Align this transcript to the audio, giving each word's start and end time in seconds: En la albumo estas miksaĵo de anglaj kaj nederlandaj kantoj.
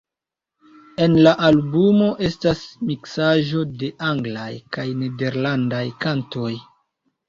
En 1.05 1.17
la 1.27 1.33
albumo 1.49 2.07
estas 2.29 2.65
miksaĵo 2.89 3.63
de 3.85 3.93
anglaj 4.11 4.51
kaj 4.75 4.91
nederlandaj 5.07 5.89
kantoj. 6.05 6.55